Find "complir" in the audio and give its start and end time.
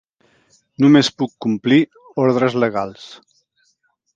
1.47-1.79